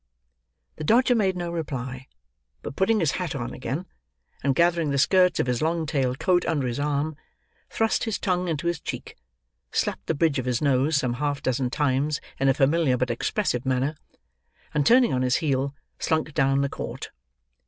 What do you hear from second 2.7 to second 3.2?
putting his